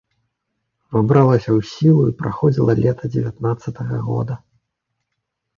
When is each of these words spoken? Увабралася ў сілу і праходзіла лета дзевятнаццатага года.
Увабралася 0.93 1.41
ў 1.41 1.59
сілу 1.73 2.01
і 2.11 2.15
праходзіла 2.21 2.71
лета 2.87 3.13
дзевятнаццатага 3.17 3.97
года. 4.07 4.35